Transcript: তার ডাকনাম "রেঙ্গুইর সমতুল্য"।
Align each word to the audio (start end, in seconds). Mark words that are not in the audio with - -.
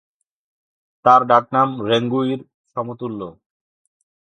তার 1.05 1.21
ডাকনাম 1.27 1.69
"রেঙ্গুইর 1.89 2.39
সমতুল্য"। 2.75 3.21